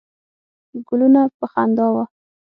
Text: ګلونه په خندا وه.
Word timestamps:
ګلونه 0.87 1.21
په 1.37 1.45
خندا 1.51 1.87
وه. 1.93 2.03